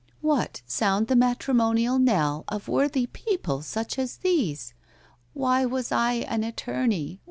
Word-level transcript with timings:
"What! 0.21 0.63
sound 0.65 1.09
the 1.09 1.15
matrimonial 1.15 1.99
knell 1.99 2.43
Of 2.47 2.67
worthy 2.67 3.05
people 3.05 3.61
such 3.61 3.99
as 3.99 4.17
these! 4.17 4.73
Why 5.33 5.63
was 5.63 5.91
I 5.91 6.13
an 6.25 6.43
attorney? 6.43 7.19